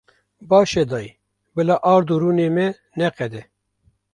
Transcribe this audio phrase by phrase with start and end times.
[0.49, 1.11] Baş e dayê,
[1.55, 2.67] bila ard û rûnê me
[2.99, 3.41] neqede.